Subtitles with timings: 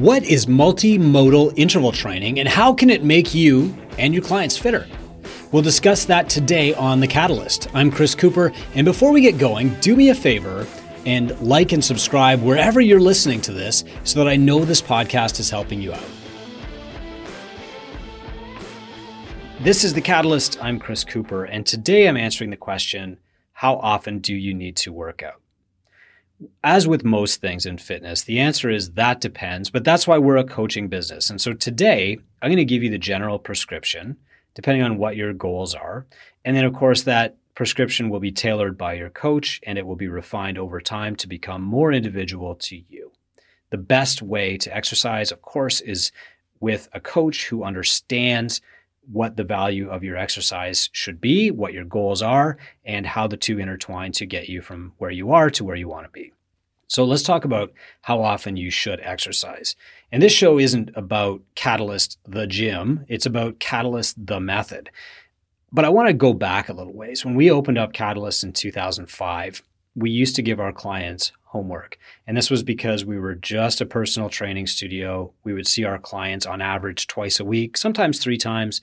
[0.00, 4.88] What is multimodal interval training and how can it make you and your clients fitter?
[5.52, 7.68] We'll discuss that today on The Catalyst.
[7.74, 10.66] I'm Chris Cooper, and before we get going, do me a favor
[11.04, 15.38] and like and subscribe wherever you're listening to this so that I know this podcast
[15.38, 16.08] is helping you out.
[19.60, 20.64] This is The Catalyst.
[20.64, 23.18] I'm Chris Cooper, and today I'm answering the question
[23.52, 25.39] how often do you need to work out?
[26.64, 30.36] As with most things in fitness, the answer is that depends, but that's why we're
[30.36, 31.30] a coaching business.
[31.30, 34.16] And so today, I'm going to give you the general prescription,
[34.54, 36.06] depending on what your goals are.
[36.44, 39.96] And then, of course, that prescription will be tailored by your coach and it will
[39.96, 43.12] be refined over time to become more individual to you.
[43.70, 46.10] The best way to exercise, of course, is
[46.60, 48.60] with a coach who understands
[49.12, 53.36] what the value of your exercise should be, what your goals are, and how the
[53.36, 56.32] two intertwine to get you from where you are to where you want to be.
[56.86, 59.76] So let's talk about how often you should exercise.
[60.10, 64.90] And this show isn't about Catalyst the gym, it's about Catalyst the method.
[65.72, 67.24] But I want to go back a little ways.
[67.24, 69.62] When we opened up Catalyst in 2005,
[69.94, 71.98] we used to give our clients homework.
[72.26, 75.32] And this was because we were just a personal training studio.
[75.44, 78.80] We would see our clients on average twice a week, sometimes three times,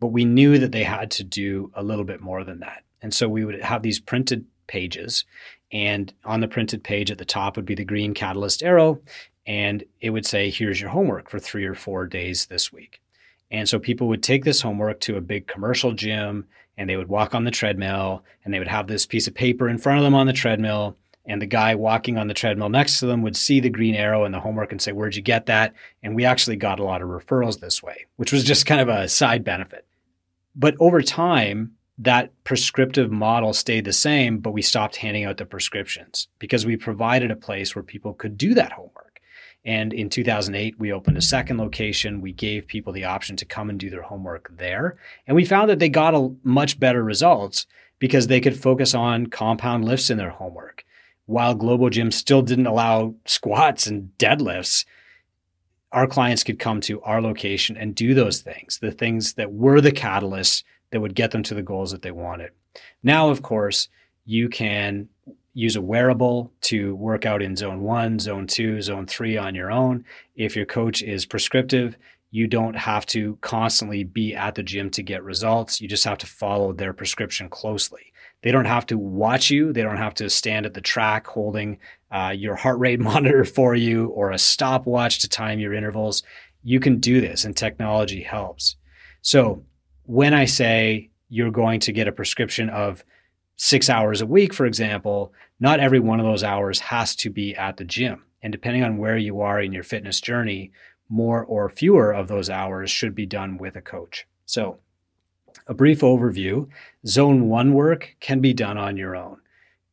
[0.00, 2.84] but we knew that they had to do a little bit more than that.
[3.02, 5.24] And so we would have these printed pages,
[5.72, 9.00] and on the printed page at the top would be the green catalyst arrow,
[9.46, 13.00] and it would say, Here's your homework for three or four days this week.
[13.50, 17.08] And so people would take this homework to a big commercial gym and they would
[17.08, 20.04] walk on the treadmill and they would have this piece of paper in front of
[20.04, 23.36] them on the treadmill and the guy walking on the treadmill next to them would
[23.36, 25.74] see the green arrow and the homework and say, Where'd you get that?
[26.02, 28.88] And we actually got a lot of referrals this way, which was just kind of
[28.88, 29.86] a side benefit.
[30.54, 35.46] But over time, that prescriptive model stayed the same, but we stopped handing out the
[35.46, 39.20] prescriptions because we provided a place where people could do that homework.
[39.64, 42.20] And in 2008, we opened a second location.
[42.20, 44.98] We gave people the option to come and do their homework there.
[45.26, 47.66] And we found that they got a much better results
[47.98, 50.84] because they could focus on compound lifts in their homework
[51.26, 54.84] while Globo Gym still didn't allow squats and deadlifts,
[55.92, 59.80] our clients could come to our location and do those things, the things that were
[59.80, 62.50] the catalysts that would get them to the goals that they wanted.
[63.02, 63.88] Now, of course,
[64.24, 65.08] you can
[65.54, 69.70] use a wearable to work out in zone one, zone two, zone three on your
[69.70, 70.04] own.
[70.34, 71.96] If your coach is prescriptive,
[72.32, 75.80] you don't have to constantly be at the gym to get results.
[75.80, 78.12] You just have to follow their prescription closely.
[78.44, 79.72] They don't have to watch you.
[79.72, 81.78] They don't have to stand at the track holding
[82.10, 86.22] uh, your heart rate monitor for you or a stopwatch to time your intervals.
[86.62, 88.76] You can do this, and technology helps.
[89.22, 89.64] So,
[90.02, 93.02] when I say you're going to get a prescription of
[93.56, 97.56] six hours a week, for example, not every one of those hours has to be
[97.56, 98.24] at the gym.
[98.42, 100.70] And depending on where you are in your fitness journey,
[101.08, 104.26] more or fewer of those hours should be done with a coach.
[104.44, 104.80] So,
[105.66, 106.68] a brief overview
[107.06, 109.38] zone one work can be done on your own.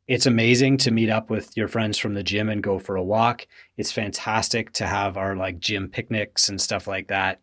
[0.08, 3.04] It's amazing to meet up with your friends from the gym and go for a
[3.04, 3.48] walk.
[3.78, 7.40] It's fantastic to have our like gym picnics and stuff like that.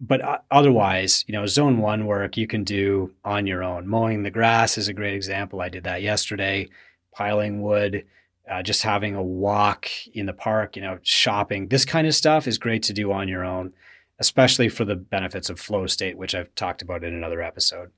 [0.00, 3.86] But otherwise, you know, zone one work you can do on your own.
[3.86, 5.60] Mowing the grass is a great example.
[5.60, 6.70] I did that yesterday.
[7.12, 8.04] Piling wood,
[8.50, 12.48] uh, just having a walk in the park, you know, shopping, this kind of stuff
[12.48, 13.72] is great to do on your own
[14.20, 17.90] especially for the benefits of flow state, which I've talked about in another episode.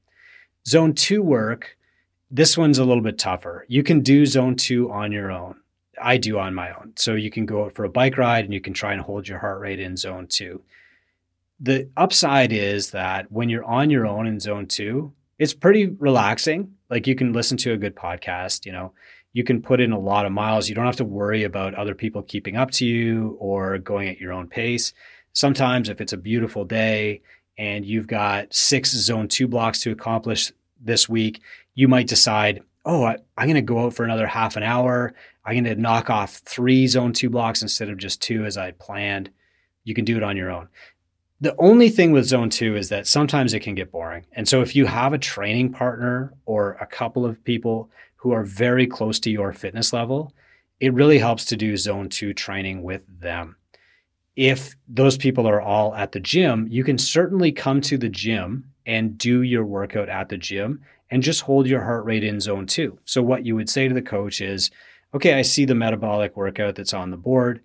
[0.66, 1.76] Zone two work,
[2.30, 3.66] this one's a little bit tougher.
[3.68, 5.56] You can do zone two on your own.
[6.00, 6.92] I do on my own.
[6.96, 9.28] So you can go out for a bike ride and you can try and hold
[9.28, 10.62] your heart rate in zone two.
[11.60, 16.74] The upside is that when you're on your own in zone two, it's pretty relaxing.
[16.88, 18.92] Like you can listen to a good podcast, you know,
[19.32, 20.68] you can put in a lot of miles.
[20.68, 24.20] You don't have to worry about other people keeping up to you or going at
[24.20, 24.92] your own pace.
[25.32, 27.22] Sometimes, if it's a beautiful day
[27.56, 31.40] and you've got six zone two blocks to accomplish this week,
[31.74, 35.14] you might decide, oh, I, am going to go out for another half an hour.
[35.44, 38.72] I'm going to knock off three zone two blocks instead of just two as I
[38.72, 39.30] planned.
[39.84, 40.68] You can do it on your own.
[41.40, 44.26] The only thing with zone two is that sometimes it can get boring.
[44.32, 48.44] And so if you have a training partner or a couple of people who are
[48.44, 50.32] very close to your fitness level,
[50.78, 53.56] it really helps to do zone two training with them
[54.36, 58.64] if those people are all at the gym, you can certainly come to the gym
[58.86, 60.80] and do your workout at the gym
[61.10, 62.98] and just hold your heart rate in zone two.
[63.04, 64.70] So, what you would say to the coach is,
[65.14, 67.60] okay, I see the metabolic workout that's on the board.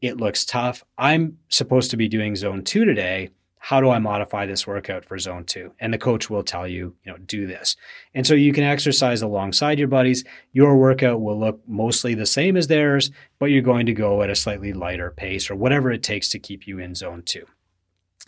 [0.00, 0.84] It looks tough.
[0.96, 3.30] I'm supposed to be doing zone two today.
[3.66, 5.72] How do I modify this workout for zone two?
[5.80, 7.74] And the coach will tell you, you know, do this.
[8.14, 10.22] And so you can exercise alongside your buddies.
[10.52, 13.10] Your workout will look mostly the same as theirs,
[13.40, 16.38] but you're going to go at a slightly lighter pace or whatever it takes to
[16.38, 17.44] keep you in zone two.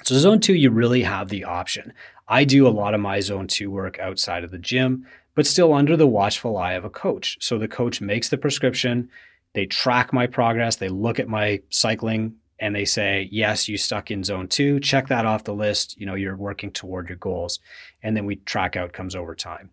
[0.03, 1.93] So, zone two, you really have the option.
[2.27, 5.07] I do a lot of my zone two work outside of the gym,
[5.37, 7.39] but still under the watchful eye of a coach.
[7.41, 9.09] So, the coach makes the prescription,
[9.55, 14.11] they track my progress, they look at my cycling and they say, yes, you stuck
[14.11, 15.99] in zone two, check that off the list.
[15.99, 17.61] You know, you're working toward your goals.
[18.03, 19.71] And then we track outcomes over time.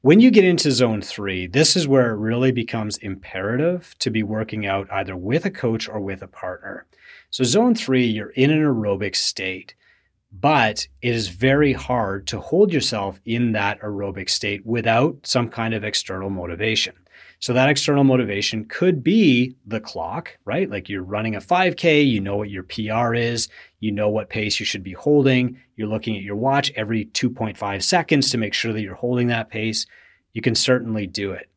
[0.00, 4.22] When you get into zone three, this is where it really becomes imperative to be
[4.22, 6.86] working out either with a coach or with a partner.
[7.30, 9.74] So, zone three, you're in an aerobic state,
[10.32, 15.74] but it is very hard to hold yourself in that aerobic state without some kind
[15.74, 16.94] of external motivation.
[17.40, 20.68] So that external motivation could be the clock, right?
[20.68, 23.48] Like you're running a 5K, you know what your PR is,
[23.78, 25.58] you know what pace you should be holding.
[25.76, 29.50] You're looking at your watch every 2.5 seconds to make sure that you're holding that
[29.50, 29.86] pace.
[30.32, 31.48] You can certainly do it.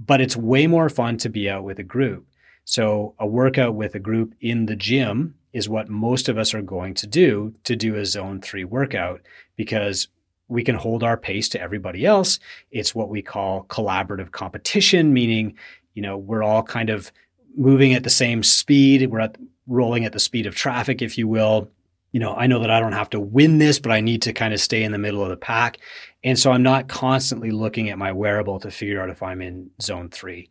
[0.00, 2.26] But it's way more fun to be out with a group.
[2.64, 6.62] So a workout with a group in the gym is what most of us are
[6.62, 9.20] going to do to do a zone three workout
[9.56, 10.08] because
[10.48, 12.40] we can hold our pace to everybody else.
[12.70, 15.54] It's what we call collaborative competition, meaning,
[15.94, 17.12] you know, we're all kind of
[17.56, 19.10] moving at the same speed.
[19.10, 19.36] We're at,
[19.66, 21.70] rolling at the speed of traffic, if you will.
[22.12, 24.32] You know, I know that I don't have to win this, but I need to
[24.32, 25.78] kind of stay in the middle of the pack.
[26.24, 29.70] And so I'm not constantly looking at my wearable to figure out if I'm in
[29.82, 30.48] zone three.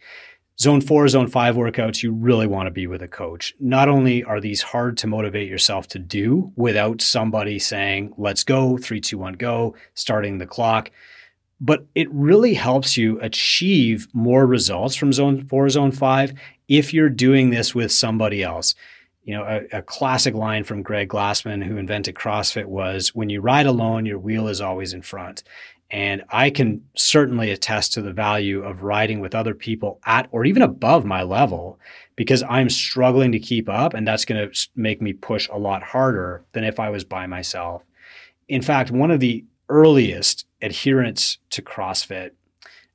[0.59, 3.53] Zone four, zone five workouts, you really want to be with a coach.
[3.59, 8.75] Not only are these hard to motivate yourself to do without somebody saying, let's go,
[8.75, 10.89] three, two, one, go, starting the clock,
[11.61, 16.33] but it really helps you achieve more results from zone four, zone five
[16.67, 18.73] if you're doing this with somebody else.
[19.25, 23.41] You know, a, a classic line from Greg Glassman, who invented CrossFit, was when you
[23.41, 25.43] ride alone, your wheel is always in front.
[25.89, 30.43] And I can certainly attest to the value of riding with other people at or
[30.43, 31.79] even above my level
[32.17, 33.93] because I'm struggling to keep up.
[33.93, 37.25] And that's going to make me push a lot harder than if I was by
[37.25, 37.83] myself.
[38.49, 42.31] In fact, one of the earliest adherents to CrossFit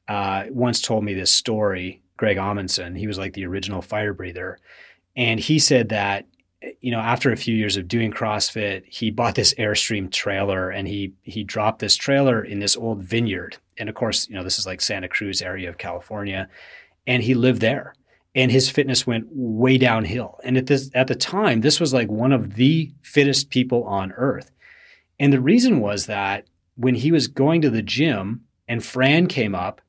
[0.08, 2.02] uh, once told me this story.
[2.18, 4.58] Greg Amundson, he was like the original fire breather.
[5.16, 6.26] And he said that
[6.80, 10.86] you know, after a few years of doing CrossFit, he bought this Airstream trailer and
[10.86, 13.56] he he dropped this trailer in this old vineyard.
[13.78, 16.48] And of course, you know, this is like Santa Cruz area of California,
[17.06, 17.94] and he lived there.
[18.34, 20.40] And his fitness went way downhill.
[20.42, 24.12] And at this at the time, this was like one of the fittest people on
[24.12, 24.50] earth.
[25.20, 29.54] And the reason was that when he was going to the gym and Fran came
[29.54, 29.80] up,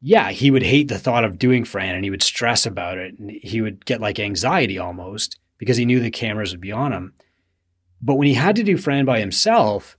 [0.00, 3.18] yeah, he would hate the thought of doing Fran and he would stress about it
[3.18, 6.92] and he would get like anxiety almost because he knew the cameras would be on
[6.92, 7.14] him.
[8.00, 9.96] But when he had to do Fran by himself,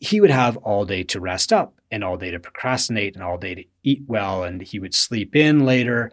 [0.00, 3.38] he would have all day to rest up and all day to procrastinate and all
[3.38, 6.12] day to eat well and he would sleep in later.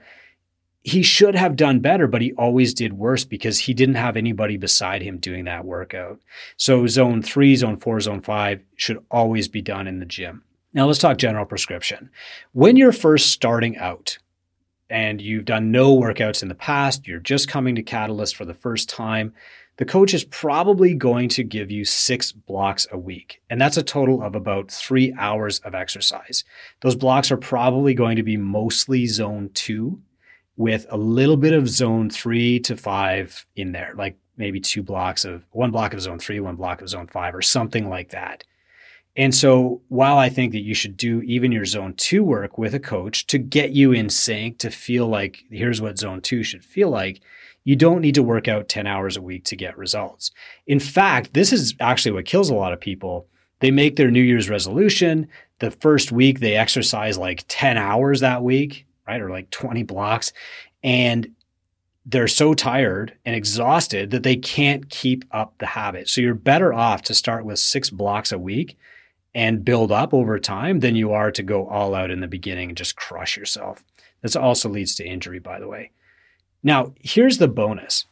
[0.84, 4.58] He should have done better, but he always did worse because he didn't have anybody
[4.58, 6.20] beside him doing that workout.
[6.58, 10.44] So, zone three, zone four, zone five should always be done in the gym.
[10.76, 12.12] Now, let's talk general prescription.
[12.52, 14.20] When you're first starting out,
[14.90, 18.54] and you've done no workouts in the past, you're just coming to Catalyst for the
[18.54, 19.34] first time,
[19.78, 23.42] the coach is probably going to give you six blocks a week.
[23.50, 26.44] And that's a total of about three hours of exercise.
[26.82, 30.02] Those blocks are probably going to be mostly zone two
[30.56, 35.26] with a little bit of zone three to five in there, like maybe two blocks
[35.26, 38.44] of one block of zone three, one block of zone five, or something like that.
[39.18, 42.74] And so while I think that you should do even your zone two work with
[42.74, 46.66] a coach to get you in sync, to feel like here's what zone two should
[46.66, 47.22] feel like,
[47.64, 50.32] you don't need to work out 10 hours a week to get results.
[50.68, 53.28] In fact, this is actually what kills a lot of people.
[53.60, 55.28] They make their New Year's resolution.
[55.60, 59.22] The first week, they exercise like 10 hours that week, right?
[59.22, 60.34] Or like 20 blocks.
[60.84, 61.30] And
[62.06, 66.08] they're so tired and exhausted that they can't keep up the habit.
[66.10, 68.78] So you're better off to start with six blocks a week
[69.36, 72.70] and build up over time than you are to go all out in the beginning
[72.70, 73.84] and just crush yourself.
[74.22, 75.92] This also leads to injury, by the way.
[76.64, 78.06] Now, here's the bonus.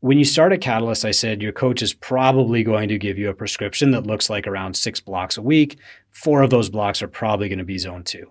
[0.00, 3.28] When you start a Catalyst, I said your coach is probably going to give you
[3.28, 5.78] a prescription that looks like around six blocks a week.
[6.10, 8.30] Four of those blocks are probably going to be zone two.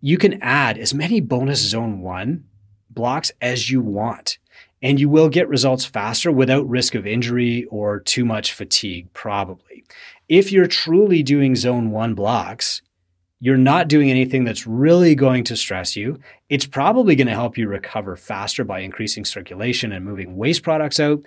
[0.00, 2.44] You can add as many bonus zone one
[2.90, 4.38] blocks as you want,
[4.84, 9.84] and you will get results faster without risk of injury or too much fatigue, probably
[10.28, 12.82] if you're truly doing zone one blocks,
[13.40, 16.18] you're not doing anything that's really going to stress you.
[16.48, 20.98] It's probably going to help you recover faster by increasing circulation and moving waste products
[20.98, 21.22] out.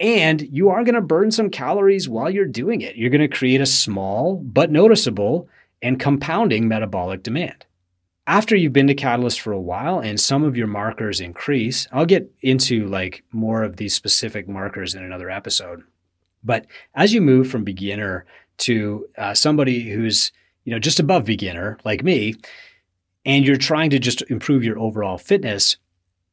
[0.00, 2.96] And you are going to burn some calories while you're doing it.
[2.96, 5.48] You're going to create a small but noticeable
[5.80, 7.64] and compounding metabolic demand.
[8.26, 12.06] After you've been to Catalyst for a while and some of your markers increase, I'll
[12.06, 15.82] get into like more of these specific markers in another episode.
[16.42, 18.24] But as you move from beginner
[18.58, 20.32] to uh, somebody who's
[20.64, 22.36] you know just above beginner like me,
[23.26, 25.76] and you're trying to just improve your overall fitness,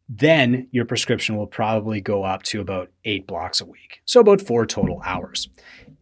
[0.07, 4.01] then your prescription will probably go up to about eight blocks a week.
[4.05, 5.49] So about four total hours.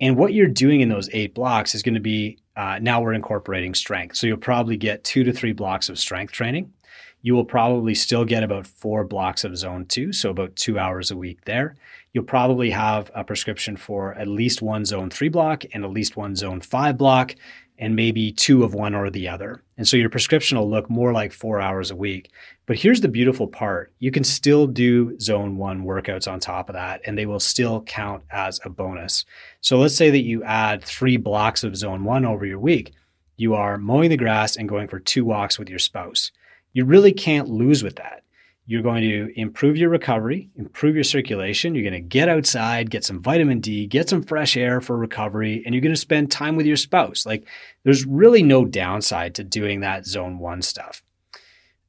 [0.02, 3.14] And what you're doing in those eight blocks is going to be uh, now we're
[3.14, 4.18] incorporating strength.
[4.18, 6.74] So you'll probably get two to three blocks of strength training.
[7.22, 11.10] You will probably still get about four blocks of zone two, so about two hours
[11.10, 11.78] a week there.
[12.12, 16.18] You'll probably have a prescription for at least one zone three block and at least
[16.18, 17.34] one zone five block
[17.80, 19.64] and maybe two of one or the other.
[19.78, 22.30] And so your prescription will look more like four hours a week.
[22.66, 26.74] But here's the beautiful part you can still do zone one workouts on top of
[26.74, 29.26] that, and they will still count as a bonus.
[29.62, 32.92] So let's say that you add three blocks of zone one over your week.
[33.38, 36.32] You are mowing the grass and going for two walks with your spouse.
[36.74, 38.24] You really can't lose with that.
[38.70, 41.74] You're going to improve your recovery, improve your circulation.
[41.74, 45.64] You're going to get outside, get some vitamin D, get some fresh air for recovery,
[45.66, 47.26] and you're going to spend time with your spouse.
[47.26, 47.48] Like,
[47.84, 51.02] there's really no downside to doing that zone one stuff.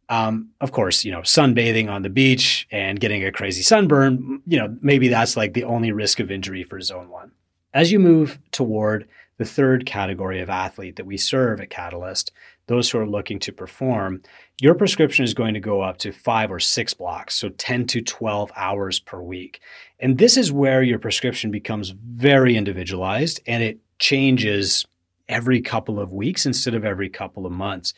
[0.09, 4.59] Um, of course, you know, sunbathing on the beach and getting a crazy sunburn, you
[4.59, 7.33] know, maybe that's like the only risk of injury for zone one.
[7.75, 9.07] As you move toward
[9.37, 12.33] the third category of athlete that we serve at Catalyst,
[12.69, 14.23] those who are looking to perform,
[14.61, 18.03] your prescription is going to go up to five or six blocks, so 10 to
[18.03, 19.61] 12 hours per week.
[19.99, 24.87] And this is where your prescription becomes very individualized and it changes
[25.29, 27.95] every couple of weeks instead of every couple of months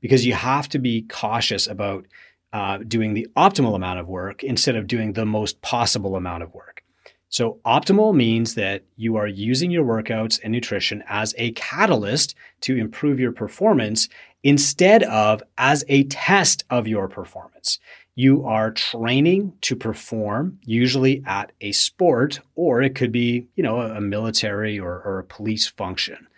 [0.00, 2.04] because you have to be cautious about
[2.52, 6.54] uh, doing the optimal amount of work instead of doing the most possible amount of
[6.54, 6.84] work.
[7.28, 12.76] So, optimal means that you are using your workouts and nutrition as a catalyst to
[12.76, 14.08] improve your performance
[14.44, 17.80] instead of as a test of your performance.
[18.14, 23.80] You are training to perform, usually at a sport, or it could be, you know,
[23.80, 26.28] a military or, or a police function,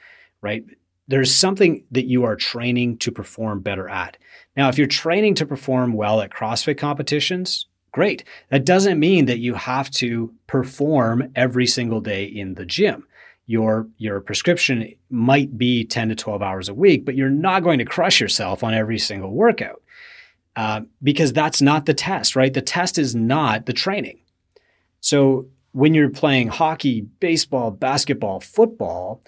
[0.40, 0.64] right?
[1.06, 4.16] There's something that you are training to perform better at.
[4.56, 8.24] Now, if you're training to perform well at CrossFit competitions, Great.
[8.50, 13.06] That doesn't mean that you have to perform every single day in the gym.
[13.46, 17.78] Your, your prescription might be 10 to 12 hours a week, but you're not going
[17.78, 19.82] to crush yourself on every single workout
[20.56, 22.52] uh, because that's not the test, right?
[22.52, 24.18] The test is not the training.
[25.00, 29.22] So when you're playing hockey, baseball, basketball, football,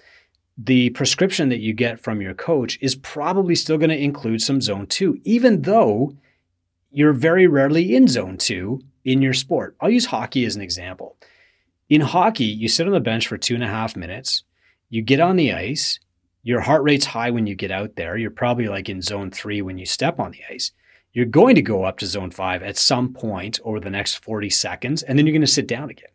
[0.57, 4.59] the prescription that you get from your coach is probably still going to include some
[4.59, 6.17] zone two, even though
[6.91, 9.75] you're very rarely in zone two in your sport.
[9.79, 11.15] I'll use hockey as an example.
[11.89, 14.43] In hockey, you sit on the bench for two and a half minutes,
[14.89, 15.99] you get on the ice,
[16.43, 18.15] your heart rate's high when you get out there.
[18.15, 20.71] You're probably like in zone three when you step on the ice.
[21.13, 24.49] You're going to go up to zone five at some point over the next 40
[24.49, 26.11] seconds, and then you're going to sit down again.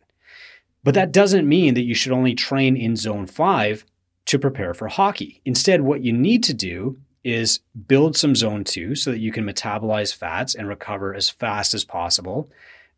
[0.83, 3.85] But that doesn't mean that you should only train in zone five
[4.25, 5.41] to prepare for hockey.
[5.43, 9.45] Instead, what you need to do is build some zone two so that you can
[9.45, 12.49] metabolize fats and recover as fast as possible.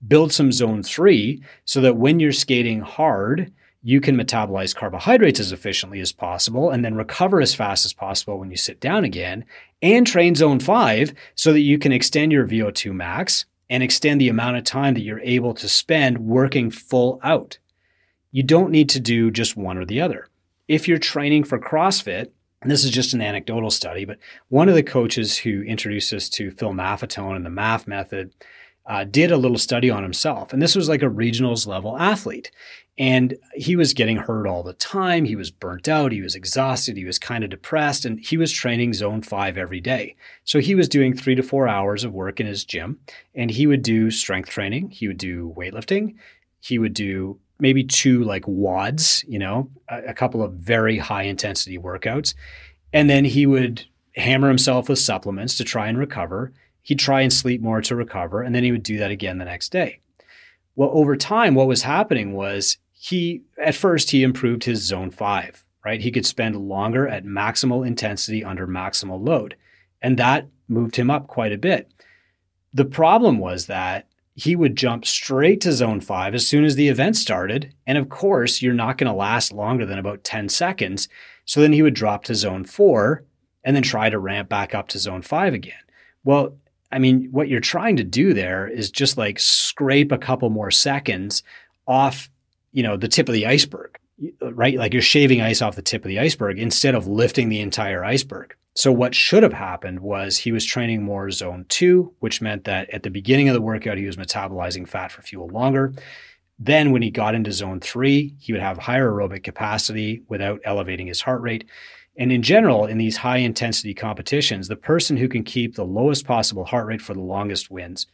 [0.05, 3.51] Build some zone three so that when you're skating hard,
[3.83, 8.37] you can metabolize carbohydrates as efficiently as possible and then recover as fast as possible
[8.37, 9.45] when you sit down again.
[9.81, 14.29] And train zone five so that you can extend your VO2 max and extend the
[14.29, 17.57] amount of time that you're able to spend working full out.
[18.31, 20.27] You don't need to do just one or the other.
[20.67, 22.29] If you're training for CrossFit,
[22.61, 24.17] and this is just an anecdotal study, but
[24.49, 28.33] one of the coaches who introduced us to Phil Maffetone and the MAF method
[28.87, 30.53] uh, did a little study on himself.
[30.53, 32.51] And this was like a regionals level athlete.
[32.97, 35.25] And he was getting hurt all the time.
[35.25, 36.11] He was burnt out.
[36.11, 36.97] He was exhausted.
[36.97, 38.05] He was kind of depressed.
[38.05, 40.15] And he was training zone five every day.
[40.45, 42.99] So he was doing three to four hours of work in his gym.
[43.35, 44.89] And he would do strength training.
[44.89, 46.15] He would do weightlifting.
[46.59, 51.23] He would do maybe two like wads, you know, a, a couple of very high
[51.23, 52.33] intensity workouts.
[52.93, 56.51] And then he would hammer himself with supplements to try and recover.
[56.87, 58.41] He'd try and sleep more to recover.
[58.41, 59.99] And then he would do that again the next day.
[60.77, 65.65] Well, over time, what was happening was he, at first, he improved his zone five,
[65.83, 65.99] right?
[65.99, 69.57] He could spend longer at maximal intensity under maximal load.
[70.01, 71.91] And that moved him up quite a bit.
[72.73, 76.87] The problem was that he would jump straight to zone five as soon as the
[76.87, 77.73] event started.
[77.85, 81.09] And of course, you're not going to last longer than about 10 seconds.
[81.43, 83.25] So then he would drop to zone four
[83.65, 85.73] and then try to ramp back up to zone five again.
[86.23, 86.55] Well,
[86.91, 90.71] I mean, what you're trying to do there is just like scrape a couple more
[90.71, 91.43] seconds
[91.85, 92.29] off
[92.77, 93.97] you know, the tip of the iceberg,
[94.39, 94.77] uh, right?
[94.77, 98.05] Like you're shaving ice off the tip of the iceberg instead of lifting the entire
[98.05, 98.55] iceberg.
[98.75, 102.87] So what should have happened was he was training more zone two, which meant that
[102.91, 105.93] at the beginning of the workout, he was metabolizing fat for fuel longer.
[106.59, 111.07] Then when he got into zone three, he would have higher aerobic capacity without elevating
[111.07, 111.65] his heart rate.
[112.17, 116.25] And in general, in these high intensity competitions, the person who can keep the lowest
[116.25, 118.07] possible heart rate for the longest wins.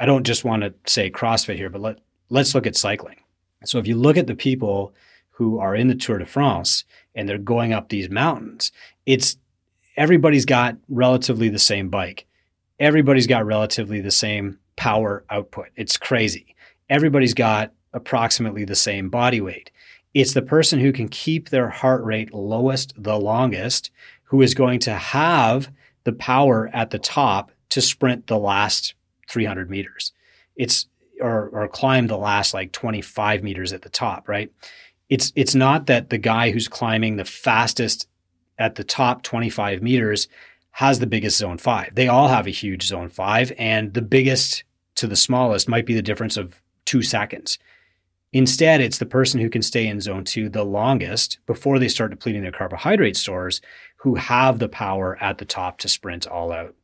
[0.00, 1.98] I don't just want to say CrossFit here, but let,
[2.30, 3.16] let's look at cycling.
[3.64, 4.94] So if you look at the people
[5.30, 8.72] who are in the Tour de France and they're going up these mountains,
[9.04, 9.36] it's
[9.96, 12.26] everybody's got relatively the same bike.
[12.78, 15.68] Everybody's got relatively the same power output.
[15.76, 16.54] It's crazy.
[16.88, 19.70] Everybody's got approximately the same body weight.
[20.16, 23.90] It's the person who can keep their heart rate lowest the longest
[24.24, 25.70] who is going to have
[26.04, 28.94] the power at the top to sprint the last
[29.28, 30.12] 300 meters.
[30.56, 30.86] It's
[31.20, 34.50] or, or climb the last like 25 meters at the top, right?
[35.10, 38.08] It's it's not that the guy who's climbing the fastest
[38.58, 40.28] at the top 25 meters
[40.70, 41.94] has the biggest zone five.
[41.94, 45.92] They all have a huge zone five, and the biggest to the smallest might be
[45.92, 47.58] the difference of two seconds.
[48.32, 52.10] Instead, it's the person who can stay in zone two the longest before they start
[52.10, 53.60] depleting their carbohydrate stores
[53.96, 56.74] who have the power at the top to sprint all out.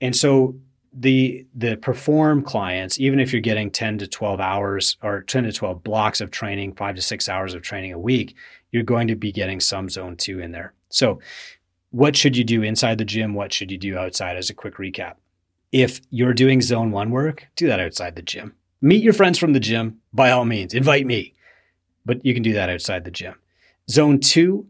[0.00, 0.54] And so
[0.92, 5.52] the the perform clients, even if you're getting 10 to 12 hours or 10 to
[5.52, 8.36] 12 blocks of training, five to six hours of training a week,
[8.70, 10.74] you're going to be getting some zone two in there.
[10.90, 11.20] So
[11.90, 13.34] what should you do inside the gym?
[13.34, 15.14] What should you do outside as a quick recap?
[15.72, 18.54] If you're doing zone one work, do that outside the gym.
[18.84, 21.34] Meet your friends from the gym, by all means, invite me.
[22.04, 23.36] But you can do that outside the gym.
[23.88, 24.66] Zone two,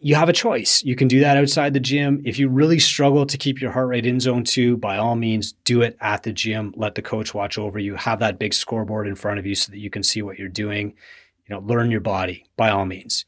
[0.00, 0.82] you have a choice.
[0.82, 2.22] You can do that outside the gym.
[2.24, 5.52] If you really struggle to keep your heart rate in zone two, by all means,
[5.64, 6.72] do it at the gym.
[6.76, 7.94] Let the coach watch over you.
[7.96, 10.48] Have that big scoreboard in front of you so that you can see what you're
[10.48, 10.94] doing.
[11.46, 13.26] You know, learn your body by all means.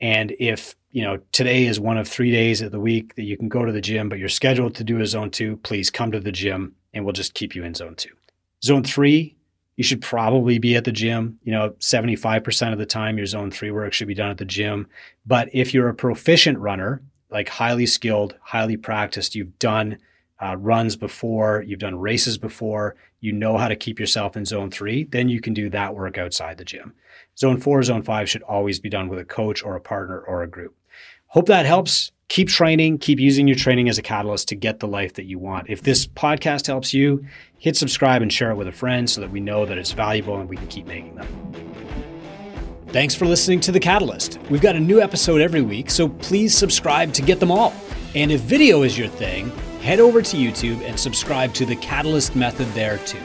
[0.00, 3.36] And if, you know, today is one of three days of the week that you
[3.36, 6.12] can go to the gym, but you're scheduled to do a zone two, please come
[6.12, 8.10] to the gym and we'll just keep you in zone two.
[8.64, 9.36] Zone three,
[9.80, 11.38] you should probably be at the gym.
[11.42, 14.44] You know, 75% of the time, your zone three work should be done at the
[14.44, 14.86] gym.
[15.24, 19.96] But if you're a proficient runner, like highly skilled, highly practiced, you've done
[20.38, 24.70] uh, runs before, you've done races before, you know how to keep yourself in zone
[24.70, 26.92] three, then you can do that work outside the gym.
[27.38, 30.42] Zone four, zone five should always be done with a coach or a partner or
[30.42, 30.76] a group.
[31.28, 34.86] Hope that helps keep training, keep using your training as a catalyst to get the
[34.86, 35.68] life that you want.
[35.68, 37.26] If this podcast helps you,
[37.58, 40.38] hit subscribe and share it with a friend so that we know that it's valuable
[40.38, 41.26] and we can keep making them.
[42.88, 44.38] Thanks for listening to The Catalyst.
[44.48, 47.74] We've got a new episode every week, so please subscribe to get them all.
[48.14, 52.36] And if video is your thing, head over to YouTube and subscribe to The Catalyst
[52.36, 53.18] Method there too.